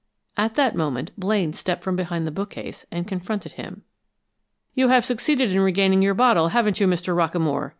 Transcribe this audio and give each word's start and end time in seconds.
At 0.35 0.55
that 0.55 0.73
moment 0.75 1.11
Blaine 1.15 1.53
stepped 1.53 1.83
from 1.83 1.95
behind 1.95 2.25
the 2.25 2.31
bookcase 2.31 2.87
and 2.89 3.07
confronted 3.07 3.51
him. 3.51 3.83
"You 4.73 4.87
have 4.89 5.05
succeeded 5.05 5.51
in 5.51 5.59
regaining 5.59 6.01
your 6.01 6.15
bottle, 6.15 6.47
haven't 6.47 6.79
you, 6.79 6.87
Mr. 6.87 7.15
Rockamore?" 7.15 7.69